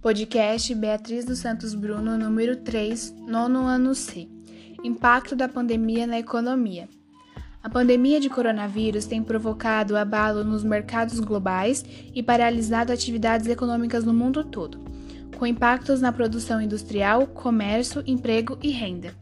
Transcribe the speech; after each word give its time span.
Podcast 0.00 0.72
Beatriz 0.76 1.24
dos 1.24 1.40
Santos 1.40 1.74
Bruno, 1.74 2.16
número 2.16 2.54
3, 2.54 3.16
nono 3.26 3.66
ano 3.66 3.96
C. 3.96 4.28
Impacto 4.84 5.34
da 5.34 5.48
pandemia 5.48 6.06
na 6.06 6.20
economia. 6.20 6.88
A 7.60 7.68
pandemia 7.68 8.20
de 8.20 8.30
coronavírus 8.30 9.06
tem 9.06 9.24
provocado 9.24 9.96
abalo 9.96 10.44
nos 10.44 10.62
mercados 10.62 11.18
globais 11.18 11.84
e 12.14 12.22
paralisado 12.22 12.92
atividades 12.92 13.48
econômicas 13.48 14.04
no 14.04 14.14
mundo 14.14 14.44
todo, 14.44 14.78
com 15.36 15.44
impactos 15.44 16.00
na 16.00 16.12
produção 16.12 16.62
industrial, 16.62 17.26
comércio, 17.26 18.00
emprego 18.06 18.56
e 18.62 18.70
renda. 18.70 19.16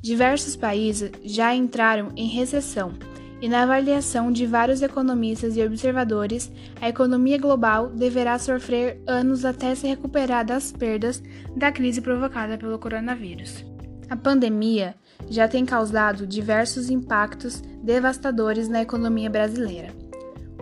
Diversos 0.00 0.56
países 0.56 1.10
já 1.24 1.54
entraram 1.54 2.10
em 2.16 2.26
recessão 2.26 2.94
e 3.40 3.48
na 3.48 3.62
avaliação 3.62 4.32
de 4.32 4.46
vários 4.46 4.80
economistas 4.82 5.56
e 5.56 5.62
observadores, 5.62 6.50
a 6.80 6.88
economia 6.88 7.38
global 7.38 7.88
deverá 7.88 8.38
sofrer 8.38 9.02
anos 9.06 9.44
até 9.44 9.74
se 9.74 9.86
recuperar 9.86 10.44
das 10.44 10.72
perdas 10.72 11.22
da 11.54 11.70
crise 11.70 12.00
provocada 12.00 12.56
pelo 12.56 12.78
coronavírus. 12.78 13.64
A 14.08 14.16
pandemia 14.16 14.94
já 15.28 15.48
tem 15.48 15.64
causado 15.66 16.26
diversos 16.26 16.88
impactos 16.88 17.60
devastadores 17.82 18.68
na 18.68 18.82
economia 18.82 19.28
brasileira. 19.28 19.88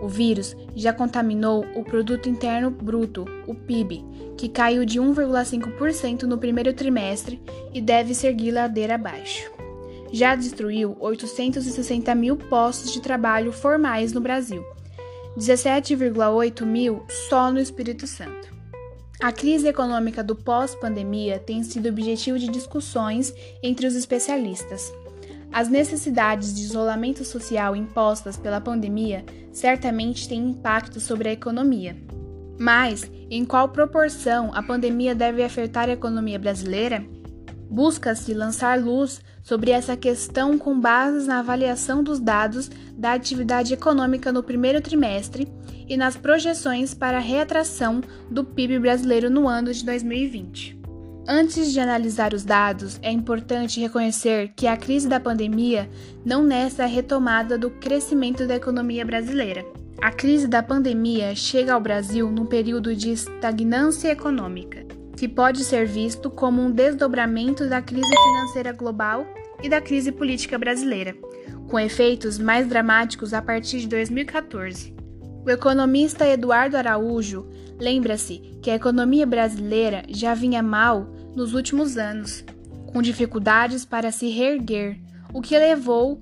O 0.01 0.09
vírus 0.09 0.55
já 0.75 0.91
contaminou 0.91 1.65
o 1.73 1.83
Produto 1.83 2.27
Interno 2.27 2.69
Bruto, 2.69 3.25
o 3.47 3.55
PIB, 3.55 4.03
que 4.37 4.49
caiu 4.49 4.83
de 4.83 4.99
1,5% 4.99 6.23
no 6.23 6.37
primeiro 6.37 6.73
trimestre 6.73 7.41
e 7.73 7.79
deve 7.79 8.13
seguir 8.13 8.51
ladeira 8.51 8.95
abaixo 8.95 9.54
já 10.11 10.35
destruiu 10.35 10.95
860 10.99 12.13
mil 12.15 12.37
postos 12.37 12.91
de 12.91 13.01
trabalho 13.01 13.51
formais 13.51 14.13
no 14.13 14.21
Brasil, 14.21 14.63
17,8 15.37 16.65
mil 16.65 17.03
só 17.27 17.51
no 17.51 17.59
Espírito 17.59 18.07
Santo. 18.07 18.55
A 19.21 19.31
crise 19.31 19.67
econômica 19.67 20.23
do 20.23 20.35
pós-pandemia 20.35 21.39
tem 21.39 21.63
sido 21.63 21.87
objetivo 21.89 22.37
de 22.37 22.49
discussões 22.49 23.33
entre 23.63 23.87
os 23.87 23.95
especialistas. 23.95 24.93
As 25.51 25.69
necessidades 25.69 26.53
de 26.53 26.61
isolamento 26.61 27.23
social 27.23 27.75
impostas 27.75 28.35
pela 28.35 28.59
pandemia 28.59 29.23
certamente 29.53 30.27
têm 30.27 30.49
impacto 30.49 30.99
sobre 30.99 31.29
a 31.29 31.31
economia. 31.31 31.95
Mas, 32.59 33.09
em 33.29 33.45
qual 33.45 33.69
proporção 33.69 34.51
a 34.53 34.61
pandemia 34.61 35.15
deve 35.15 35.43
afetar 35.43 35.89
a 35.89 35.93
economia 35.93 36.37
brasileira? 36.37 37.05
Busca-se 37.75 38.33
lançar 38.33 38.79
luz 38.79 39.19
sobre 39.43 39.69
essa 39.69 39.97
questão 39.97 40.57
com 40.57 40.79
base 40.79 41.27
na 41.27 41.39
avaliação 41.39 42.01
dos 42.01 42.21
dados 42.21 42.71
da 42.97 43.11
atividade 43.11 43.73
econômica 43.73 44.31
no 44.31 44.41
primeiro 44.41 44.79
trimestre 44.79 45.45
e 45.85 45.97
nas 45.97 46.15
projeções 46.15 46.93
para 46.93 47.17
a 47.17 47.19
reatração 47.19 47.99
do 48.31 48.45
PIB 48.45 48.79
brasileiro 48.79 49.29
no 49.29 49.45
ano 49.45 49.73
de 49.73 49.83
2020. 49.83 50.79
Antes 51.27 51.73
de 51.73 51.81
analisar 51.81 52.33
os 52.33 52.45
dados, 52.45 52.97
é 53.01 53.11
importante 53.11 53.81
reconhecer 53.81 54.53
que 54.55 54.67
a 54.67 54.77
crise 54.77 55.09
da 55.09 55.19
pandemia 55.19 55.89
não 56.23 56.45
nessa 56.45 56.85
retomada 56.85 57.57
do 57.57 57.69
crescimento 57.69 58.47
da 58.47 58.55
economia 58.55 59.03
brasileira. 59.03 59.65
A 60.01 60.13
crise 60.13 60.47
da 60.47 60.63
pandemia 60.63 61.35
chega 61.35 61.73
ao 61.73 61.81
Brasil 61.81 62.31
num 62.31 62.45
período 62.45 62.95
de 62.95 63.11
estagnância 63.11 64.09
econômica 64.09 64.84
que 65.15 65.27
pode 65.27 65.63
ser 65.63 65.85
visto 65.85 66.29
como 66.29 66.61
um 66.61 66.71
desdobramento 66.71 67.67
da 67.69 67.81
crise 67.81 68.09
financeira 68.09 68.73
global 68.73 69.25
e 69.63 69.69
da 69.69 69.79
crise 69.79 70.11
política 70.11 70.57
brasileira, 70.57 71.15
com 71.69 71.79
efeitos 71.79 72.37
mais 72.37 72.67
dramáticos 72.67 73.33
a 73.33 73.41
partir 73.41 73.79
de 73.79 73.87
2014. 73.87 74.93
O 75.45 75.49
economista 75.49 76.27
Eduardo 76.27 76.75
Araújo 76.75 77.47
lembra-se 77.79 78.39
que 78.61 78.69
a 78.69 78.75
economia 78.75 79.25
brasileira 79.25 80.03
já 80.09 80.33
vinha 80.33 80.61
mal 80.61 81.07
nos 81.35 81.53
últimos 81.53 81.97
anos, 81.97 82.43
com 82.87 83.01
dificuldades 83.01 83.85
para 83.85 84.11
se 84.11 84.29
reerguer, 84.29 84.99
o 85.33 85.41
que 85.41 85.57
levou 85.57 86.19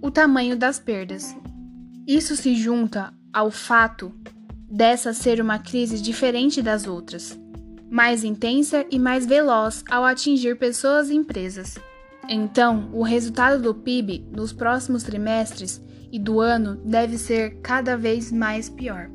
o 0.00 0.10
tamanho 0.10 0.56
das 0.56 0.78
perdas. 0.78 1.36
Isso 2.06 2.36
se 2.36 2.54
junta 2.54 3.12
ao 3.32 3.50
fato 3.50 4.12
dessa 4.70 5.12
ser 5.12 5.40
uma 5.40 5.58
crise 5.58 6.00
diferente 6.00 6.62
das 6.62 6.86
outras 6.86 7.38
mais 7.90 8.24
intensa 8.24 8.84
e 8.90 8.98
mais 8.98 9.26
veloz 9.26 9.84
ao 9.90 10.04
atingir 10.04 10.58
pessoas 10.58 11.08
e 11.10 11.14
empresas. 11.14 11.76
Então, 12.28 12.90
o 12.92 13.02
resultado 13.02 13.62
do 13.62 13.74
PIB 13.74 14.26
nos 14.32 14.52
próximos 14.52 15.02
trimestres 15.02 15.80
e 16.10 16.18
do 16.18 16.40
ano 16.40 16.76
deve 16.84 17.18
ser 17.18 17.58
cada 17.62 17.96
vez 17.96 18.32
mais 18.32 18.68
pior. 18.68 19.10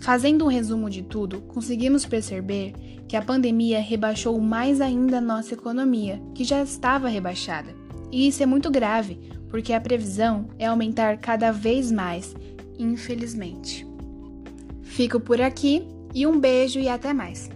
Fazendo 0.00 0.44
um 0.44 0.48
resumo 0.48 0.88
de 0.88 1.02
tudo, 1.02 1.40
conseguimos 1.42 2.04
perceber 2.04 2.74
que 3.08 3.16
a 3.16 3.22
pandemia 3.22 3.80
rebaixou 3.80 4.40
mais 4.40 4.80
ainda 4.80 5.18
a 5.18 5.20
nossa 5.20 5.54
economia, 5.54 6.20
que 6.34 6.44
já 6.44 6.62
estava 6.62 7.08
rebaixada. 7.08 7.74
E 8.12 8.28
isso 8.28 8.42
é 8.42 8.46
muito 8.46 8.70
grave, 8.70 9.18
porque 9.48 9.72
a 9.72 9.80
previsão 9.80 10.48
é 10.58 10.66
aumentar 10.66 11.18
cada 11.18 11.50
vez 11.50 11.90
mais, 11.90 12.34
infelizmente. 12.78 13.86
Fico 14.82 15.18
por 15.18 15.40
aqui 15.40 15.86
e 16.14 16.26
um 16.26 16.38
beijo 16.38 16.78
e 16.78 16.88
até 16.88 17.12
mais. 17.12 17.55